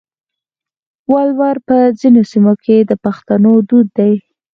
[1.13, 4.13] ولور په ځینو سیمو کې د پښتنو دود دی.